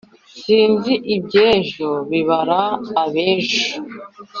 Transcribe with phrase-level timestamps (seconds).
[0.41, 2.61] Sinzi iby'ejo bibara
[3.03, 3.63] ab'ejo.